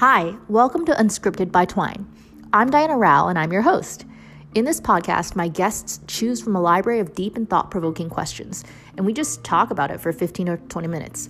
Hi, 0.00 0.34
welcome 0.48 0.86
to 0.86 0.94
Unscripted 0.94 1.52
by 1.52 1.66
Twine. 1.66 2.10
I'm 2.54 2.70
Diana 2.70 2.96
Rao, 2.96 3.28
and 3.28 3.38
I'm 3.38 3.52
your 3.52 3.60
host. 3.60 4.06
In 4.54 4.64
this 4.64 4.80
podcast, 4.80 5.36
my 5.36 5.46
guests 5.46 6.00
choose 6.06 6.40
from 6.40 6.56
a 6.56 6.60
library 6.62 7.00
of 7.00 7.14
deep 7.14 7.36
and 7.36 7.46
thought 7.46 7.70
provoking 7.70 8.08
questions, 8.08 8.64
and 8.96 9.04
we 9.04 9.12
just 9.12 9.44
talk 9.44 9.70
about 9.70 9.90
it 9.90 10.00
for 10.00 10.10
15 10.10 10.48
or 10.48 10.56
20 10.56 10.88
minutes. 10.88 11.28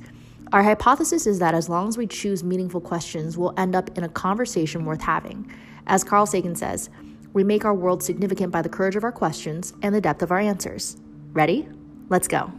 Our 0.52 0.62
hypothesis 0.62 1.26
is 1.26 1.40
that 1.40 1.52
as 1.52 1.68
long 1.68 1.88
as 1.88 1.98
we 1.98 2.06
choose 2.06 2.44
meaningful 2.44 2.80
questions, 2.80 3.36
we'll 3.36 3.54
end 3.56 3.74
up 3.74 3.98
in 3.98 4.04
a 4.04 4.08
conversation 4.08 4.84
worth 4.84 5.02
having. 5.02 5.52
As 5.88 6.04
Carl 6.04 6.26
Sagan 6.26 6.54
says, 6.54 6.90
we 7.32 7.42
make 7.42 7.64
our 7.64 7.74
world 7.74 8.04
significant 8.04 8.52
by 8.52 8.62
the 8.62 8.68
courage 8.68 8.94
of 8.94 9.02
our 9.02 9.10
questions 9.10 9.74
and 9.82 9.92
the 9.92 10.00
depth 10.00 10.22
of 10.22 10.30
our 10.30 10.38
answers. 10.38 10.96
Ready? 11.32 11.68
Let's 12.08 12.28
go. 12.28 12.52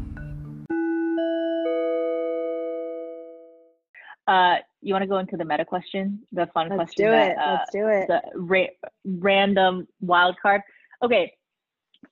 Uh, 4.27 4.57
you 4.81 4.93
want 4.93 5.03
to 5.03 5.07
go 5.07 5.19
into 5.19 5.37
the 5.37 5.45
meta 5.45 5.65
question, 5.65 6.19
the 6.31 6.47
fun 6.53 6.69
Let's 6.69 6.93
question? 6.93 7.05
do 7.05 7.11
that. 7.11 7.37
Uh, 7.37 7.51
Let's 7.59 7.71
do 7.71 7.87
it. 7.87 8.07
The 8.07 8.21
ra- 8.35 8.89
random 9.05 9.87
wild 10.01 10.35
card. 10.41 10.61
Okay, 11.03 11.31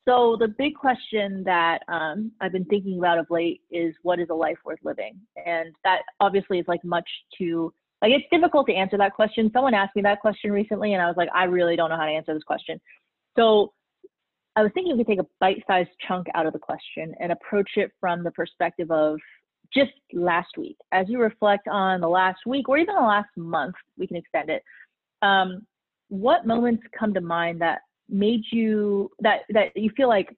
so 0.07 0.37
the 0.39 0.47
big 0.47 0.75
question 0.75 1.43
that 1.45 1.81
um, 1.87 2.31
I've 2.41 2.51
been 2.51 2.65
thinking 2.65 2.99
about 2.99 3.17
of 3.17 3.27
late 3.29 3.61
is 3.71 3.95
what 4.03 4.19
is 4.19 4.27
a 4.29 4.33
life 4.33 4.57
worth 4.65 4.79
living, 4.83 5.19
and 5.45 5.73
that 5.83 6.01
obviously 6.19 6.59
is 6.59 6.65
like 6.67 6.83
much 6.83 7.09
too 7.37 7.73
like. 8.01 8.11
It's 8.11 8.25
difficult 8.31 8.67
to 8.67 8.73
answer 8.73 8.97
that 8.97 9.13
question. 9.13 9.49
Someone 9.53 9.73
asked 9.73 9.95
me 9.95 10.01
that 10.03 10.19
question 10.19 10.51
recently, 10.51 10.93
and 10.93 11.01
I 11.01 11.07
was 11.07 11.17
like, 11.17 11.29
I 11.33 11.45
really 11.45 11.75
don't 11.75 11.89
know 11.89 11.97
how 11.97 12.05
to 12.05 12.11
answer 12.11 12.33
this 12.33 12.43
question. 12.43 12.79
So 13.37 13.73
I 14.55 14.63
was 14.63 14.71
thinking 14.73 14.97
we 14.97 15.03
could 15.03 15.11
take 15.11 15.21
a 15.21 15.27
bite-sized 15.39 15.89
chunk 16.07 16.27
out 16.33 16.45
of 16.45 16.53
the 16.53 16.59
question 16.59 17.13
and 17.19 17.31
approach 17.31 17.71
it 17.75 17.91
from 17.99 18.23
the 18.23 18.31
perspective 18.31 18.91
of 18.91 19.19
just 19.73 19.91
last 20.13 20.57
week. 20.57 20.77
As 20.91 21.07
you 21.09 21.19
reflect 21.19 21.67
on 21.67 22.01
the 22.01 22.07
last 22.07 22.39
week 22.45 22.69
or 22.69 22.77
even 22.77 22.95
the 22.95 23.01
last 23.01 23.29
month, 23.35 23.75
we 23.97 24.07
can 24.07 24.17
extend 24.17 24.49
it. 24.49 24.63
Um, 25.21 25.65
what 26.09 26.47
moments 26.47 26.83
come 26.97 27.13
to 27.13 27.21
mind 27.21 27.61
that 27.61 27.79
made 28.09 28.41
you 28.51 29.11
that 29.19 29.41
that 29.49 29.75
you 29.75 29.91
feel 29.95 30.07
like 30.07 30.35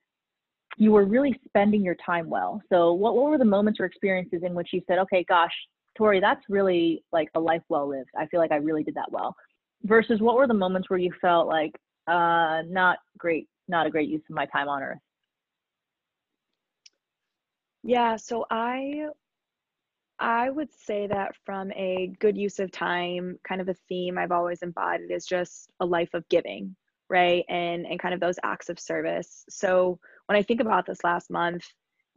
you 0.77 0.91
were 0.91 1.05
really 1.05 1.39
spending 1.47 1.83
your 1.83 1.95
time 2.05 2.29
well? 2.29 2.61
So 2.69 2.93
what, 2.93 3.15
what 3.15 3.29
were 3.29 3.37
the 3.37 3.45
moments 3.45 3.79
or 3.79 3.85
experiences 3.85 4.41
in 4.43 4.53
which 4.53 4.69
you 4.73 4.81
said, 4.87 4.99
okay, 4.99 5.23
gosh, 5.27 5.53
Tori, 5.97 6.19
that's 6.19 6.41
really 6.49 7.03
like 7.11 7.29
a 7.35 7.39
life 7.39 7.61
well 7.69 7.87
lived. 7.87 8.09
I 8.17 8.25
feel 8.27 8.39
like 8.39 8.51
I 8.51 8.57
really 8.57 8.83
did 8.83 8.95
that 8.95 9.11
well. 9.11 9.35
Versus 9.83 10.21
what 10.21 10.35
were 10.35 10.47
the 10.47 10.53
moments 10.53 10.89
where 10.89 10.99
you 10.99 11.11
felt 11.21 11.47
like 11.47 11.73
uh, 12.07 12.61
not 12.67 12.99
great, 13.17 13.47
not 13.67 13.87
a 13.87 13.89
great 13.89 14.09
use 14.09 14.21
of 14.29 14.35
my 14.35 14.45
time 14.45 14.69
on 14.69 14.83
earth? 14.83 14.99
Yeah, 17.83 18.15
so 18.15 18.45
I 18.51 19.07
I 20.21 20.51
would 20.51 20.69
say 20.71 21.07
that 21.07 21.35
from 21.45 21.71
a 21.71 22.13
good 22.19 22.37
use 22.37 22.59
of 22.59 22.71
time, 22.71 23.39
kind 23.45 23.59
of 23.59 23.67
a 23.69 23.75
theme 23.89 24.19
I've 24.19 24.31
always 24.31 24.61
embodied 24.61 25.09
is 25.09 25.25
just 25.25 25.71
a 25.79 25.85
life 25.85 26.13
of 26.13 26.29
giving, 26.29 26.75
right? 27.09 27.43
And 27.49 27.87
and 27.87 27.99
kind 27.99 28.13
of 28.13 28.19
those 28.19 28.37
acts 28.43 28.69
of 28.69 28.79
service. 28.79 29.43
So 29.49 29.99
when 30.27 30.37
I 30.37 30.43
think 30.43 30.61
about 30.61 30.85
this 30.85 31.03
last 31.03 31.31
month, 31.31 31.65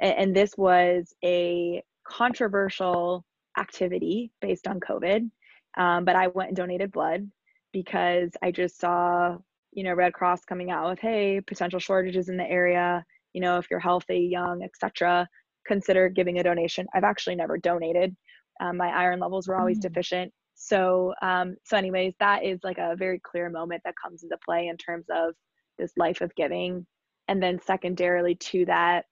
and, 0.00 0.14
and 0.18 0.36
this 0.36 0.52
was 0.58 1.14
a 1.24 1.82
controversial 2.06 3.24
activity 3.58 4.30
based 4.42 4.68
on 4.68 4.80
COVID, 4.80 5.30
um, 5.78 6.04
but 6.04 6.14
I 6.14 6.26
went 6.26 6.48
and 6.48 6.56
donated 6.56 6.92
blood 6.92 7.26
because 7.72 8.32
I 8.42 8.50
just 8.50 8.78
saw, 8.78 9.38
you 9.72 9.82
know, 9.82 9.94
Red 9.94 10.12
Cross 10.12 10.44
coming 10.44 10.70
out 10.70 10.90
with, 10.90 11.00
hey, 11.00 11.40
potential 11.40 11.80
shortages 11.80 12.28
in 12.28 12.36
the 12.36 12.44
area. 12.44 13.02
You 13.32 13.40
know, 13.40 13.56
if 13.56 13.68
you're 13.70 13.80
healthy, 13.80 14.28
young, 14.30 14.62
etc 14.62 15.26
consider 15.66 16.08
giving 16.08 16.38
a 16.38 16.42
donation. 16.42 16.86
I've 16.94 17.04
actually 17.04 17.36
never 17.36 17.58
donated. 17.58 18.14
Um, 18.60 18.76
my 18.76 18.88
iron 18.88 19.20
levels 19.20 19.48
were 19.48 19.56
always 19.58 19.78
mm. 19.78 19.82
deficient. 19.82 20.32
So, 20.54 21.14
um, 21.22 21.56
so 21.64 21.76
anyways, 21.76 22.14
that 22.20 22.44
is 22.44 22.60
like 22.62 22.78
a 22.78 22.94
very 22.96 23.20
clear 23.20 23.50
moment 23.50 23.82
that 23.84 23.94
comes 24.00 24.22
into 24.22 24.36
play 24.44 24.68
in 24.68 24.76
terms 24.76 25.06
of 25.10 25.34
this 25.78 25.92
life 25.96 26.20
of 26.20 26.34
giving. 26.36 26.86
And 27.26 27.42
then 27.42 27.58
secondarily 27.60 28.36
to 28.36 28.64
that, 28.66 29.06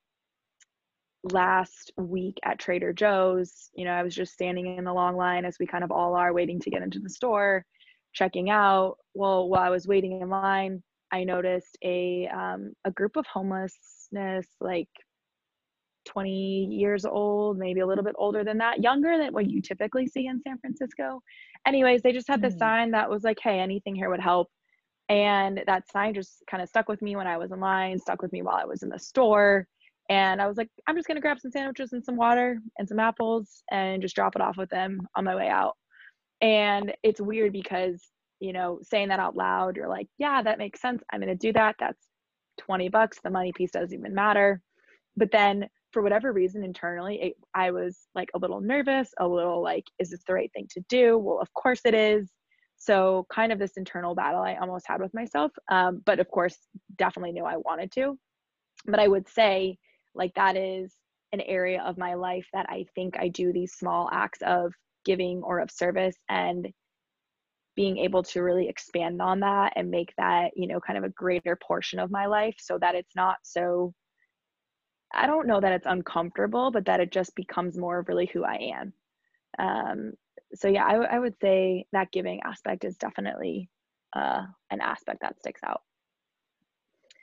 last 1.30 1.92
week 1.96 2.38
at 2.44 2.58
Trader 2.58 2.92
Joe's, 2.92 3.70
you 3.74 3.84
know, 3.84 3.92
I 3.92 4.02
was 4.02 4.14
just 4.14 4.32
standing 4.32 4.76
in 4.76 4.84
the 4.84 4.92
long 4.92 5.16
line 5.16 5.44
as 5.44 5.56
we 5.58 5.66
kind 5.66 5.84
of 5.84 5.92
all 5.92 6.14
are 6.14 6.32
waiting 6.32 6.60
to 6.60 6.70
get 6.70 6.82
into 6.82 6.98
the 6.98 7.10
store, 7.10 7.64
checking 8.12 8.50
out. 8.50 8.96
Well, 9.14 9.48
while 9.48 9.62
I 9.62 9.70
was 9.70 9.86
waiting 9.86 10.20
in 10.20 10.28
line, 10.28 10.82
I 11.12 11.24
noticed 11.24 11.76
a 11.84 12.28
um, 12.28 12.72
a 12.84 12.90
group 12.90 13.16
of 13.16 13.26
homelessness 13.26 14.46
like 14.60 14.88
20 16.04 16.68
years 16.70 17.04
old, 17.04 17.58
maybe 17.58 17.80
a 17.80 17.86
little 17.86 18.04
bit 18.04 18.14
older 18.18 18.44
than 18.44 18.58
that, 18.58 18.82
younger 18.82 19.18
than 19.18 19.32
what 19.32 19.50
you 19.50 19.60
typically 19.60 20.06
see 20.06 20.26
in 20.26 20.40
San 20.42 20.58
Francisco. 20.58 21.20
Anyways, 21.66 22.02
they 22.02 22.12
just 22.12 22.28
had 22.28 22.42
this 22.42 22.54
mm. 22.54 22.58
sign 22.58 22.90
that 22.92 23.08
was 23.08 23.22
like, 23.22 23.38
hey, 23.42 23.60
anything 23.60 23.94
here 23.94 24.10
would 24.10 24.20
help. 24.20 24.48
And 25.08 25.62
that 25.66 25.90
sign 25.90 26.14
just 26.14 26.42
kind 26.50 26.62
of 26.62 26.68
stuck 26.68 26.88
with 26.88 27.02
me 27.02 27.16
when 27.16 27.26
I 27.26 27.36
was 27.36 27.52
in 27.52 27.60
line, 27.60 27.98
stuck 27.98 28.22
with 28.22 28.32
me 28.32 28.42
while 28.42 28.56
I 28.56 28.64
was 28.64 28.82
in 28.82 28.88
the 28.88 28.98
store. 28.98 29.66
And 30.08 30.40
I 30.40 30.46
was 30.46 30.56
like, 30.56 30.68
I'm 30.86 30.96
just 30.96 31.06
going 31.06 31.16
to 31.16 31.20
grab 31.20 31.38
some 31.40 31.50
sandwiches 31.50 31.92
and 31.92 32.04
some 32.04 32.16
water 32.16 32.58
and 32.78 32.88
some 32.88 32.98
apples 32.98 33.62
and 33.70 34.02
just 34.02 34.14
drop 34.14 34.36
it 34.36 34.42
off 34.42 34.56
with 34.56 34.70
them 34.70 35.00
on 35.14 35.24
my 35.24 35.34
way 35.34 35.48
out. 35.48 35.76
And 36.40 36.92
it's 37.02 37.20
weird 37.20 37.52
because, 37.52 38.02
you 38.40 38.52
know, 38.52 38.80
saying 38.82 39.08
that 39.08 39.20
out 39.20 39.36
loud, 39.36 39.76
you're 39.76 39.88
like, 39.88 40.08
yeah, 40.18 40.42
that 40.42 40.58
makes 40.58 40.80
sense. 40.80 41.02
I'm 41.12 41.20
going 41.20 41.28
to 41.28 41.36
do 41.36 41.52
that. 41.52 41.76
That's 41.78 42.08
20 42.60 42.88
bucks. 42.88 43.18
The 43.22 43.30
money 43.30 43.52
piece 43.54 43.70
doesn't 43.70 43.96
even 43.96 44.14
matter. 44.14 44.60
But 45.16 45.30
then 45.30 45.68
for 45.92 46.02
whatever 46.02 46.32
reason 46.32 46.64
internally 46.64 47.20
it, 47.22 47.34
i 47.54 47.70
was 47.70 48.06
like 48.14 48.30
a 48.34 48.38
little 48.38 48.60
nervous 48.60 49.10
a 49.20 49.26
little 49.26 49.62
like 49.62 49.84
is 49.98 50.10
this 50.10 50.22
the 50.26 50.34
right 50.34 50.50
thing 50.54 50.66
to 50.70 50.80
do? 50.88 51.18
Well 51.18 51.40
of 51.40 51.52
course 51.54 51.80
it 51.84 51.94
is. 51.94 52.30
So 52.76 53.26
kind 53.32 53.52
of 53.52 53.58
this 53.58 53.76
internal 53.76 54.14
battle 54.14 54.42
i 54.42 54.56
almost 54.56 54.86
had 54.88 55.00
with 55.00 55.14
myself 55.14 55.52
um, 55.70 56.02
but 56.04 56.20
of 56.20 56.28
course 56.28 56.56
definitely 56.96 57.32
knew 57.32 57.44
i 57.44 57.56
wanted 57.56 57.92
to. 57.92 58.18
But 58.86 59.00
i 59.00 59.08
would 59.08 59.28
say 59.28 59.78
like 60.14 60.34
that 60.34 60.56
is 60.56 60.94
an 61.32 61.40
area 61.42 61.82
of 61.82 61.96
my 61.96 62.14
life 62.14 62.46
that 62.52 62.66
i 62.68 62.84
think 62.94 63.16
i 63.18 63.28
do 63.28 63.52
these 63.52 63.72
small 63.74 64.08
acts 64.12 64.40
of 64.42 64.72
giving 65.04 65.42
or 65.42 65.58
of 65.60 65.70
service 65.70 66.16
and 66.28 66.68
being 67.74 67.96
able 67.98 68.22
to 68.22 68.42
really 68.42 68.68
expand 68.68 69.22
on 69.22 69.40
that 69.40 69.72
and 69.76 69.90
make 69.90 70.12
that 70.18 70.50
you 70.54 70.66
know 70.66 70.80
kind 70.80 70.98
of 70.98 71.04
a 71.04 71.08
greater 71.10 71.56
portion 71.56 71.98
of 71.98 72.10
my 72.10 72.26
life 72.26 72.54
so 72.58 72.78
that 72.78 72.94
it's 72.94 73.16
not 73.16 73.36
so 73.42 73.94
I 75.14 75.26
don't 75.26 75.46
know 75.46 75.60
that 75.60 75.72
it's 75.72 75.86
uncomfortable, 75.86 76.70
but 76.70 76.86
that 76.86 77.00
it 77.00 77.12
just 77.12 77.34
becomes 77.34 77.76
more 77.76 77.98
of 77.98 78.08
really 78.08 78.30
who 78.32 78.44
I 78.44 78.72
am. 78.78 78.92
Um, 79.58 80.12
so 80.54 80.68
yeah, 80.68 80.84
I, 80.84 81.16
I 81.16 81.18
would 81.18 81.34
say 81.40 81.86
that 81.92 82.12
giving 82.12 82.40
aspect 82.44 82.84
is 82.84 82.96
definitely 82.96 83.68
uh, 84.14 84.42
an 84.70 84.80
aspect 84.80 85.20
that 85.22 85.38
sticks 85.38 85.60
out. 85.64 85.82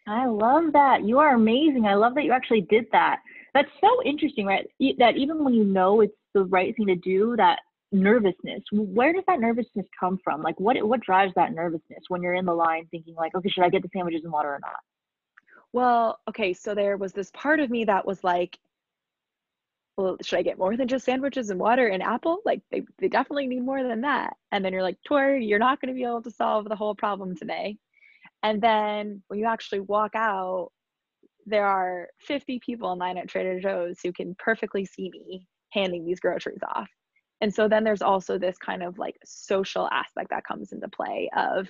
I 0.07 0.25
love 0.25 0.73
that. 0.73 1.03
You 1.03 1.19
are 1.19 1.35
amazing. 1.35 1.85
I 1.85 1.93
love 1.93 2.15
that 2.15 2.23
you 2.23 2.31
actually 2.31 2.61
did 2.61 2.85
that. 2.91 3.19
That's 3.53 3.69
so 3.79 4.03
interesting, 4.03 4.45
right? 4.45 4.67
That 4.97 5.17
even 5.17 5.43
when 5.43 5.53
you 5.53 5.63
know 5.63 6.01
it's 6.01 6.15
the 6.33 6.45
right 6.45 6.75
thing 6.75 6.87
to 6.87 6.95
do, 6.95 7.35
that 7.37 7.59
nervousness. 7.91 8.63
Where 8.71 9.13
does 9.13 9.23
that 9.27 9.39
nervousness 9.39 9.85
come 9.99 10.19
from? 10.23 10.41
Like, 10.41 10.59
what 10.59 10.81
what 10.87 11.01
drives 11.01 11.33
that 11.35 11.53
nervousness 11.53 12.03
when 12.07 12.21
you're 12.21 12.35
in 12.35 12.45
the 12.45 12.53
line 12.53 12.87
thinking 12.91 13.15
like, 13.15 13.35
okay, 13.35 13.49
should 13.49 13.63
I 13.63 13.69
get 13.69 13.81
the 13.81 13.89
sandwiches 13.93 14.23
and 14.23 14.33
water 14.33 14.49
or 14.49 14.59
not? 14.61 14.79
Well, 15.73 16.19
okay, 16.27 16.53
so 16.53 16.73
there 16.73 16.97
was 16.97 17.13
this 17.13 17.31
part 17.33 17.59
of 17.59 17.69
me 17.69 17.85
that 17.85 18.05
was 18.05 18.23
like, 18.23 18.57
well, 19.97 20.17
should 20.21 20.39
I 20.39 20.43
get 20.43 20.57
more 20.57 20.77
than 20.77 20.87
just 20.87 21.05
sandwiches 21.05 21.49
and 21.49 21.59
water 21.59 21.87
and 21.87 22.01
apple? 22.01 22.39
Like 22.45 22.61
they, 22.71 22.83
they 22.99 23.09
definitely 23.09 23.47
need 23.47 23.63
more 23.63 23.83
than 23.83 24.01
that. 24.01 24.33
And 24.51 24.63
then 24.63 24.71
you're 24.71 24.83
like, 24.83 24.97
Tori, 25.05 25.45
you're 25.45 25.59
not 25.59 25.81
going 25.81 25.93
to 25.93 25.97
be 25.97 26.05
able 26.05 26.21
to 26.21 26.31
solve 26.31 26.69
the 26.69 26.75
whole 26.75 26.95
problem 26.95 27.35
today. 27.35 27.77
And 28.41 28.61
then 28.61 29.21
when 29.27 29.39
you 29.39 29.45
actually 29.45 29.81
walk 29.81 30.11
out, 30.15 30.71
there 31.45 31.65
are 31.65 32.07
50 32.19 32.61
people 32.65 32.93
in 32.93 32.99
line 32.99 33.17
at 33.17 33.27
Trader 33.27 33.59
Joe's 33.59 33.99
who 34.01 34.13
can 34.13 34.35
perfectly 34.39 34.85
see 34.85 35.09
me 35.11 35.45
handing 35.71 36.05
these 36.05 36.19
groceries 36.19 36.61
off. 36.75 36.87
And 37.41 37.53
so 37.53 37.67
then 37.67 37.83
there's 37.83 38.01
also 38.01 38.37
this 38.37 38.57
kind 38.57 38.83
of 38.83 38.97
like 38.97 39.17
social 39.25 39.89
aspect 39.91 40.29
that 40.29 40.45
comes 40.45 40.71
into 40.71 40.87
play 40.89 41.29
of 41.35 41.67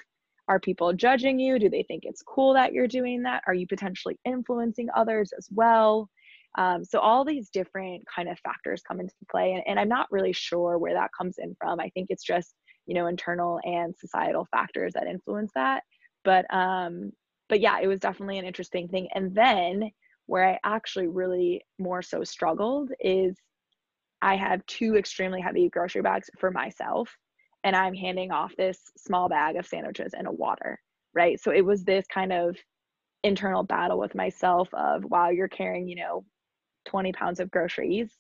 are 0.50 0.60
people 0.60 0.92
judging 0.92 1.40
you? 1.40 1.60
Do 1.60 1.70
they 1.70 1.84
think 1.84 2.04
it's 2.04 2.24
cool 2.24 2.54
that 2.56 2.74
you're 2.74 2.88
doing 2.88 3.22
that? 3.22 3.44
Are 3.46 3.54
you 3.54 3.68
potentially 3.68 4.20
influencing 4.26 4.90
others 4.96 5.32
as 5.38 5.48
well? 5.52 6.10
Um, 6.58 6.84
so 6.84 7.00
all 7.00 7.24
these 7.24 7.52
different 7.52 8.04
kind 8.14 8.28
of 8.28 8.40
factors 8.40 8.82
come 8.82 9.00
into 9.00 9.14
play, 9.30 9.54
and, 9.54 9.64
and 9.68 9.80
I'm 9.80 9.88
not 9.88 10.12
really 10.12 10.34
sure 10.34 10.80
where 10.80 10.96
that 10.96 11.12
comes 11.16 11.36
in 11.38 11.56
from. 11.62 11.80
I 11.80 11.90
think 11.90 12.08
it's 12.10 12.24
just 12.24 12.56
you 12.88 12.96
know 12.96 13.06
internal 13.06 13.60
and 13.64 13.96
societal 13.96 14.48
factors 14.52 14.94
that 14.96 15.06
influence 15.06 15.52
that. 15.54 15.84
But 16.26 16.52
um, 16.54 17.12
but 17.48 17.62
yeah, 17.62 17.80
it 17.80 17.88
was 17.88 18.00
definitely 18.00 18.40
an 18.40 18.46
interesting 18.46 18.88
thing. 18.88 19.08
And 19.14 19.34
then 19.34 19.92
where 20.26 20.48
I 20.50 20.60
actually 20.64 21.08
really 21.08 21.62
more 21.78 22.02
so 22.02 22.24
struggled 22.24 22.92
is 23.00 23.38
I 24.22 24.36
have 24.36 24.66
two 24.66 24.96
extremely 24.96 25.42
heavy 25.42 25.70
grocery 25.70 26.02
bags 26.02 26.30
for 26.40 26.50
myself 26.52 27.16
and 27.64 27.76
I'm 27.76 27.94
handing 27.94 28.32
off 28.32 28.56
this 28.56 28.80
small 28.98 29.30
bag 29.30 29.56
of 29.56 29.68
sandwiches 29.68 30.14
and 30.14 30.28
a 30.28 30.32
water, 30.32 30.80
right? 31.14 31.40
So 31.40 31.52
it 31.52 31.66
was 31.66 31.84
this 31.84 32.06
kind 32.08 32.32
of 32.32 32.58
internal 33.24 33.64
battle 33.64 34.00
with 34.00 34.16
myself 34.16 34.70
of 34.74 35.04
wow, 35.06 35.30
you're 35.30 35.48
carrying, 35.48 35.88
you 35.88 35.96
know, 35.96 36.24
20 36.88 37.12
pounds 37.12 37.40
of 37.40 37.52
groceries 37.52 38.12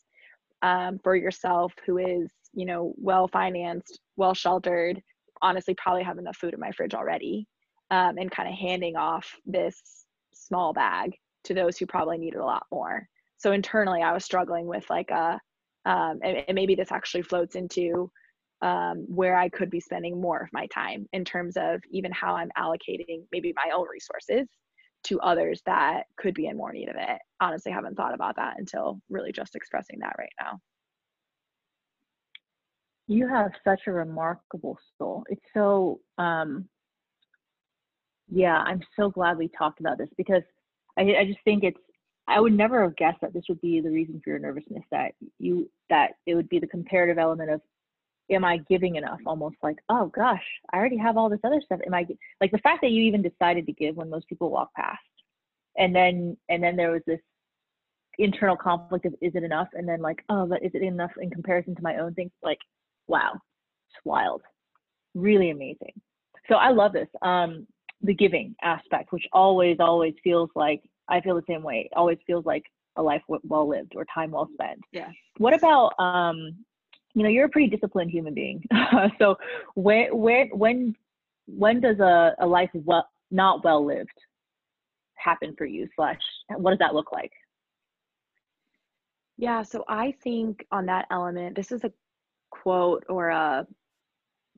um, 0.62 1.00
for 1.04 1.16
yourself 1.16 1.74
who 1.86 1.98
is, 1.98 2.30
you 2.54 2.66
know, 2.66 2.94
well 2.98 3.28
financed, 3.28 4.00
well 4.18 4.34
sheltered, 4.34 5.02
honestly 5.42 5.74
probably 5.76 6.04
have 6.04 6.18
enough 6.18 6.38
food 6.38 6.54
in 6.54 6.60
my 6.60 6.72
fridge 6.72 6.94
already 6.94 7.48
um, 7.92 8.18
and 8.18 8.32
kind 8.32 8.50
of 8.50 8.56
handing 8.56 8.96
off 8.96 9.36
this 9.46 10.06
small 10.34 10.74
bag 10.74 11.16
to 11.44 11.54
those 11.54 11.78
who 11.78 11.86
probably 11.86 12.18
needed 12.18 12.40
a 12.40 12.46
lot 12.46 12.66
more 12.72 13.08
so 13.38 13.52
internally 13.52 14.02
i 14.02 14.14
was 14.14 14.26
struggling 14.26 14.68
with 14.68 14.90
like 14.90 15.10
a 15.12 15.40
um, 15.86 16.20
and, 16.24 16.44
and, 16.48 16.56
maybe 16.56 16.76
this 16.76 16.92
actually 16.92 17.22
floats 17.22 17.56
into 17.56 18.12
um, 18.62 19.06
where 19.08 19.36
i 19.36 19.50
could 19.50 19.70
be 19.70 19.80
spending 19.80 20.20
more 20.20 20.40
of 20.40 20.50
my 20.52 20.68
time 20.68 21.08
in 21.14 21.24
terms 21.24 21.56
of 21.58 21.82
even 21.92 22.12
how 22.12 22.36
i'm 22.36 22.50
allocating 22.58 23.24
maybe 23.32 23.54
my 23.56 23.72
own 23.74 23.88
resources 23.92 24.48
to 25.04 25.20
others 25.22 25.62
that 25.66 26.04
could 26.18 26.34
be 26.34 26.48
in 26.48 26.58
more 26.58 26.74
need 26.74 26.90
of 26.90 26.96
it 26.98 27.20
honestly 27.40 27.72
haven't 27.72 27.96
thought 27.96 28.14
about 28.14 28.36
that 28.36 28.56
until 28.58 29.00
really 29.10 29.32
just 29.32 29.56
expressing 29.56 30.00
that 30.00 30.16
right 30.18 30.34
now 30.42 30.60
you 33.08 33.28
have 33.28 33.52
such 33.64 33.82
a 33.88 33.92
remarkable 33.92 34.78
soul 34.98 35.24
it's 35.30 35.46
so 35.54 36.00
um 36.18 36.66
yeah 38.30 38.58
i'm 38.58 38.82
so 38.96 39.10
glad 39.10 39.38
we 39.38 39.48
talked 39.48 39.80
about 39.80 39.98
this 39.98 40.10
because 40.18 40.44
i, 40.98 41.02
I 41.02 41.26
just 41.26 41.40
think 41.46 41.64
it's 41.64 41.80
I 42.30 42.40
would 42.40 42.54
never 42.54 42.84
have 42.84 42.96
guessed 42.96 43.22
that 43.22 43.34
this 43.34 43.46
would 43.50 43.60
be 43.60 43.82
the 43.82 43.90
reason 43.90 44.22
for 44.24 44.30
your 44.30 44.40
nervousness. 44.40 44.84
That 44.92 45.14
you 45.40 45.70
that 45.90 46.12
it 46.28 46.36
would 46.36 46.48
be 46.48 46.60
the 46.60 46.68
comparative 46.68 47.18
element 47.18 47.50
of, 47.50 47.60
am 48.32 48.46
I 48.46 48.58
giving 48.70 48.96
enough? 48.96 49.20
Almost 49.26 49.58
like, 49.64 49.78
oh 49.90 50.08
gosh, 50.08 50.44
I 50.72 50.78
already 50.78 50.98
have 50.98 51.18
all 51.18 51.30
this 51.30 51.40
other 51.44 51.62
stuff. 51.64 51.80
Am 51.86 51.94
I 51.94 52.06
like 52.42 52.52
the 52.52 52.60
fact 52.60 52.82
that 52.82 52.92
you 52.92 53.04
even 53.04 53.22
decided 53.22 53.66
to 53.66 53.74
give 53.74 53.96
when 53.96 54.10
most 54.10 54.28
people 54.28 54.50
walk 54.50 54.70
past, 54.76 55.00
and 55.78 55.96
then 55.96 56.38
and 56.50 56.64
then 56.64 56.76
there 56.76 56.92
was 56.92 57.02
this 57.06 57.20
internal 58.18 58.58
conflict 58.58 59.06
of 59.06 59.14
is 59.22 59.34
it 59.36 59.44
enough? 59.44 59.70
And 59.74 59.88
then 59.88 60.02
like, 60.02 60.24
oh, 60.30 60.46
but 60.46 60.64
is 60.64 60.72
it 60.74 60.84
enough 60.84 61.12
in 61.22 61.30
comparison 61.30 61.76
to 61.76 61.82
my 61.82 61.98
own 61.98 62.14
things? 62.14 62.32
Like, 62.44 62.60
wow, 63.08 63.34
it's 63.34 64.06
wild, 64.06 64.42
really 65.16 65.50
amazing. 65.50 65.94
So 66.48 66.56
I 66.56 66.70
love 66.70 66.94
this. 66.94 67.08
Um, 67.22 67.68
the 68.02 68.14
giving 68.14 68.56
aspect, 68.62 69.12
which 69.12 69.26
always 69.34 69.78
always 69.80 70.14
feels 70.24 70.50
like 70.56 70.82
I 71.08 71.22
feel 71.22 71.36
the 71.36 71.44
same 71.48 71.64
way. 71.64 71.90
It 71.92 71.98
always 71.98 72.18
feels 72.26 72.46
like 72.46 72.64
a 72.96 73.02
life 73.02 73.22
well 73.28 73.68
lived 73.68 73.94
or 73.96 74.06
time 74.14 74.32
well 74.32 74.50
spent. 74.54 74.80
Yeah. 74.92 75.10
What 75.38 75.54
about 75.54 75.94
um, 76.00 76.56
you 77.16 77.24
know, 77.24 77.30
you're 77.30 77.46
a 77.46 77.50
pretty 77.50 77.70
disciplined 77.70 78.12
human 78.12 78.34
being. 78.34 78.64
so 79.18 79.38
when 79.76 80.08
when 80.12 80.50
when 80.50 80.96
when 81.48 81.82
does 81.82 82.00
a, 82.00 82.36
a 82.40 82.46
life 82.46 82.70
well 82.74 83.08
not 83.32 83.64
well 83.64 83.86
lived 83.86 84.10
happen 85.16 85.54
for 85.58 85.66
you? 85.66 85.88
Slash, 85.96 86.22
what 86.56 86.72
does 86.72 86.80
that 86.80 86.96
look 86.96 87.12
like? 87.12 87.32
Yeah. 89.38 89.64
So 89.64 89.84
I 89.88 90.14
think 90.24 90.66
on 90.72 90.86
that 90.88 91.06
element, 91.12 91.56
this 91.56 91.72
is 91.72 91.84
a 91.84 91.92
quote 92.52 93.06
or 93.10 93.30
a 93.30 93.66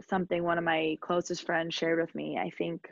something 0.10 0.44
one 0.44 0.58
of 0.58 0.64
my 0.64 0.98
closest 1.02 1.46
friends 1.46 1.76
shared 1.76 2.00
with 2.00 2.14
me. 2.16 2.38
I 2.38 2.50
think 2.58 2.88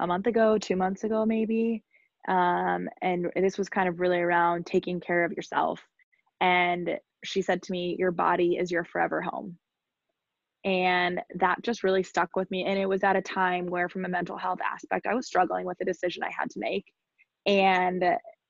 a 0.00 0.06
month 0.06 0.26
ago, 0.26 0.58
two 0.58 0.76
months 0.76 1.04
ago, 1.04 1.24
maybe 1.24 1.84
um, 2.28 2.88
and 3.02 3.30
this 3.36 3.58
was 3.58 3.68
kind 3.68 3.88
of 3.88 4.00
really 4.00 4.18
around 4.18 4.66
taking 4.66 4.98
care 4.98 5.24
of 5.24 5.32
yourself 5.32 5.80
and 6.40 6.98
she 7.24 7.42
said 7.42 7.62
to 7.62 7.72
me 7.72 7.96
your 7.98 8.12
body 8.12 8.56
is 8.56 8.70
your 8.70 8.84
forever 8.84 9.22
home. 9.22 9.58
And 10.64 11.20
that 11.36 11.62
just 11.62 11.82
really 11.82 12.02
stuck 12.02 12.30
with 12.36 12.50
me 12.50 12.64
and 12.64 12.78
it 12.78 12.88
was 12.88 13.04
at 13.04 13.16
a 13.16 13.22
time 13.22 13.66
where 13.66 13.88
from 13.88 14.06
a 14.06 14.08
mental 14.08 14.38
health 14.38 14.60
aspect 14.64 15.06
i 15.06 15.14
was 15.14 15.26
struggling 15.26 15.66
with 15.66 15.76
a 15.82 15.84
decision 15.84 16.22
i 16.22 16.30
had 16.36 16.50
to 16.50 16.60
make. 16.60 16.86
And 17.46 18.04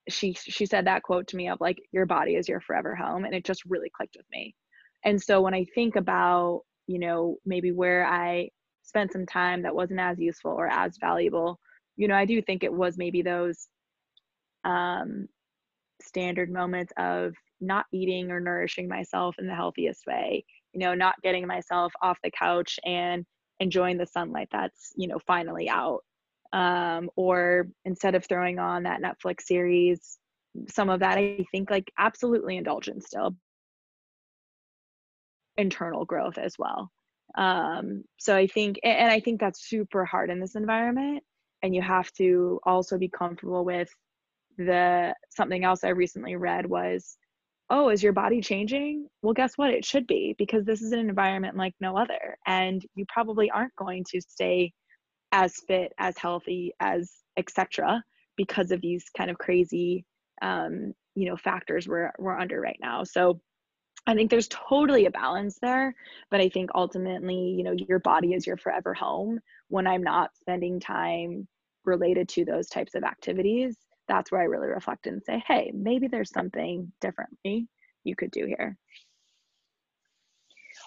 she 0.09 0.35
she 0.35 0.67
said 0.67 0.87
that 0.87 1.03
quote 1.03 1.27
to 1.29 1.37
me 1.37 1.49
of 1.49 1.61
like 1.61 1.79
your 1.93 2.07
body 2.07 2.37
is 2.37 2.49
your 2.49 2.61
forever 2.61 2.95
home 2.95 3.25
and 3.25 3.35
it 3.35 3.45
just 3.45 3.65
really 3.65 3.91
clicked 3.97 4.17
with 4.17 4.27
me. 4.31 4.55
And 5.05 5.21
so 5.21 5.41
when 5.41 5.55
i 5.55 5.65
think 5.75 5.97
about 5.97 6.63
you 6.87 6.99
know 6.99 7.37
maybe 7.47 7.73
where 7.73 8.07
i 8.07 8.49
spent 8.83 9.13
some 9.13 9.27
time 9.27 9.63
that 9.63 9.75
wasn't 9.75 9.99
as 10.01 10.19
useful 10.19 10.53
or 10.53 10.69
as 10.69 10.99
valuable 11.01 11.59
you 11.97 12.09
know, 12.09 12.15
I 12.15 12.25
do 12.25 12.41
think 12.43 12.65
it 12.65 12.73
was 12.73 12.99
maybe 12.99 13.23
those 13.23 13.69
um, 14.65 15.29
standard 16.03 16.51
moments 16.51 16.93
of 16.99 17.35
not 17.67 17.87
eating 17.93 18.31
or 18.31 18.41
nourishing 18.41 18.89
myself 18.89 19.37
in 19.39 19.47
the 19.47 19.55
healthiest 19.55 20.07
way, 20.07 20.45
you 20.73 20.81
know, 20.81 20.95
not 20.95 21.15
getting 21.23 21.47
myself 21.47 21.93
off 22.03 22.19
the 22.23 22.31
couch 22.31 22.79
and 22.85 23.25
enjoying 23.61 23.99
the 23.99 24.07
sunlight 24.07 24.49
that's, 24.51 24.93
you 24.97 25.09
know, 25.09 25.19
finally 25.27 25.69
out. 25.69 26.01
Um, 26.53 27.11
or 27.17 27.69
instead 27.85 28.15
of 28.15 28.25
throwing 28.25 28.59
on 28.59 28.85
that 28.85 29.01
Netflix 29.03 29.43
series, 29.43 30.19
some 30.69 30.89
of 30.89 31.01
that 31.01 31.19
I 31.19 31.45
think 31.51 31.71
like 31.71 31.91
absolutely 31.99 32.57
indulgent 32.57 33.05
still. 33.05 33.35
Internal 35.57 36.05
growth 36.05 36.39
as 36.39 36.55
well. 36.59 36.91
Um, 37.37 38.05
so 38.19 38.37
I 38.37 38.47
think, 38.47 38.79
and 38.85 39.11
I 39.11 39.19
think 39.19 39.41
that's 39.41 39.69
super 39.69 40.05
hard 40.05 40.31
in 40.31 40.39
this 40.39 40.55
environment 40.55 41.25
and 41.65 41.75
you 41.75 41.81
have 41.81 42.13
to 42.13 42.61
also 42.65 42.99
be 42.99 43.09
comfortable 43.09 43.65
with 43.65 43.89
the 44.59 45.13
something 45.31 45.65
else 45.65 45.83
i 45.83 45.89
recently 45.89 46.37
read 46.37 46.67
was 46.67 47.17
oh 47.71 47.89
is 47.89 48.03
your 48.03 48.13
body 48.13 48.41
changing? 48.41 49.09
Well 49.23 49.35
guess 49.35 49.57
what? 49.57 49.71
It 49.71 49.85
should 49.85 50.07
be 50.07 50.35
because 50.39 50.65
this 50.65 50.83
is 50.83 50.93
an 50.93 51.01
environment 51.01 51.57
like 51.57 51.75
no 51.81 51.97
other 51.97 52.37
and 52.47 52.85
you 52.95 53.05
probably 53.09 53.51
aren't 53.51 53.77
going 53.77 54.05
to 54.11 54.21
stay 54.21 54.73
as 55.33 55.55
fit 55.67 55.93
as 55.99 56.17
healthy 56.17 56.73
as 56.81 57.11
etc 57.37 58.03
because 58.37 58.71
of 58.71 58.81
these 58.81 59.05
kind 59.17 59.31
of 59.31 59.39
crazy 59.39 60.05
um, 60.43 60.93
you 61.15 61.29
know 61.29 61.37
factors 61.37 61.89
we're 61.89 62.13
we're 62.19 62.39
under 62.39 62.61
right 62.61 62.79
now. 62.81 63.05
So 63.05 63.41
I 64.07 64.15
think 64.15 64.31
there's 64.31 64.49
totally 64.49 65.07
a 65.07 65.11
balance 65.11 65.59
there, 65.63 65.95
but 66.31 66.41
I 66.41 66.49
think 66.51 66.71
ultimately, 66.75 67.55
you 67.57 67.65
know, 67.65 67.73
your 67.73 68.01
body 68.01 68.35
is 68.35 68.47
your 68.47 68.59
forever 68.59 68.93
home. 68.93 69.41
When 69.69 69.87
I'm 69.87 70.03
not 70.03 70.37
spending 70.37 70.79
time 70.79 71.49
related 71.85 72.29
to 72.31 72.45
those 72.45 72.69
types 72.69 72.95
of 72.95 73.03
activities, 73.03 73.77
that's 74.09 74.31
where 74.31 74.41
I 74.41 74.45
really 74.45 74.69
reflect 74.69 75.07
and 75.07 75.23
say, 75.23 75.43
hey, 75.47 75.73
maybe 75.75 76.09
there's 76.09 76.31
something 76.31 76.93
differently 77.01 77.69
you 78.05 78.17
could 78.17 78.31
do 78.31 78.47
here. 78.47 78.77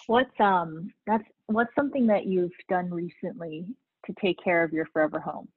What's 0.06 0.38
um 0.40 0.92
that's 1.06 1.24
what's 1.46 1.74
something 1.74 2.06
that 2.08 2.26
you've 2.26 2.52
done 2.68 2.90
recently 2.90 3.66
to 4.06 4.14
take 4.20 4.42
care 4.42 4.62
of 4.62 4.72
your 4.72 4.86
forever 4.86 5.18
home? 5.18 5.48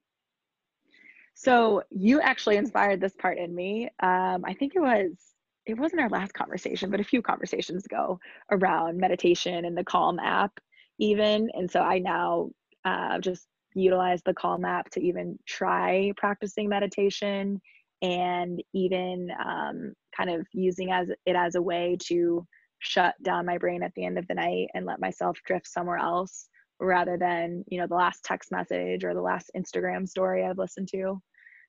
So 1.33 1.83
you 1.89 2.21
actually 2.21 2.57
inspired 2.57 3.01
this 3.01 3.15
part 3.15 3.37
in 3.37 3.53
me. 3.53 3.89
Um, 4.01 4.43
I 4.45 4.53
think 4.57 4.73
it 4.75 4.81
was 4.81 5.11
it 5.65 5.77
wasn't 5.77 6.01
our 6.01 6.09
last 6.09 6.33
conversation, 6.33 6.89
but 6.89 6.99
a 6.99 7.05
few 7.05 7.21
conversations 7.21 7.85
ago 7.85 8.19
around 8.51 8.97
meditation 8.97 9.65
and 9.65 9.77
the 9.77 9.83
Calm 9.83 10.19
app, 10.19 10.59
even. 10.97 11.49
And 11.53 11.69
so 11.69 11.81
I 11.81 11.99
now 11.99 12.49
uh, 12.83 13.19
just 13.19 13.47
utilize 13.73 14.21
the 14.23 14.33
calm 14.33 14.65
app 14.65 14.89
to 14.91 14.99
even 14.99 15.37
try 15.47 16.11
practicing 16.17 16.67
meditation 16.69 17.61
and 18.01 18.61
even 18.73 19.29
um, 19.43 19.93
kind 20.15 20.29
of 20.29 20.45
using 20.53 20.91
as 20.91 21.09
it 21.25 21.35
as 21.35 21.55
a 21.55 21.61
way 21.61 21.97
to 22.07 22.45
shut 22.79 23.13
down 23.23 23.45
my 23.45 23.57
brain 23.57 23.83
at 23.83 23.93
the 23.95 24.05
end 24.05 24.17
of 24.17 24.27
the 24.27 24.33
night 24.33 24.67
and 24.73 24.85
let 24.85 24.99
myself 24.99 25.37
drift 25.45 25.67
somewhere 25.67 25.97
else 25.97 26.49
rather 26.79 27.15
than 27.15 27.63
you 27.67 27.79
know 27.79 27.85
the 27.85 27.93
last 27.93 28.23
text 28.23 28.51
message 28.51 29.03
or 29.03 29.13
the 29.13 29.21
last 29.21 29.51
instagram 29.55 30.07
story 30.07 30.43
i've 30.43 30.57
listened 30.57 30.87
to. 30.87 31.21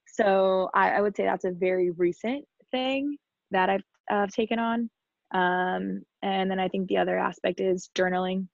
So 0.06 0.71
i, 0.75 0.92
I 0.92 1.00
would 1.00 1.14
say 1.14 1.25
that's 1.25 1.44
a 1.44 1.52
very 1.52 1.90
recent 1.90 2.44
thing 2.71 3.16
that 3.50 3.68
i've 3.68 4.32
taken 4.32 4.59
on. 4.59 4.88
Um, 5.35 6.02
and 6.23 6.50
then 6.50 6.59
i 6.59 6.68
think 6.68 6.88
the 6.88 6.99
other 6.99 7.18
aspect 7.18 7.61
is 7.61 7.90
journaling 7.94 8.47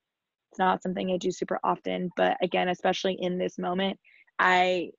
it's 0.50 0.58
not 0.58 0.82
something 0.82 1.10
I 1.10 1.16
do 1.18 1.30
super 1.30 1.58
often, 1.62 2.10
but 2.16 2.36
again, 2.42 2.68
especially 2.68 3.16
in 3.20 3.38
this 3.38 3.58
moment, 3.58 3.98
I 4.38 4.90